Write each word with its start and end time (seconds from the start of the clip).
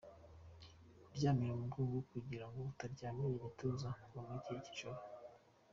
Kuryamira 1.05 1.51
umugongo 1.53 1.97
kugira 2.11 2.45
ngo 2.49 2.59
utaryamira 2.71 3.33
igituza 3.35 3.87
mu 4.13 4.21
gihe 4.43 4.59
cy’ijoro. 4.65 5.01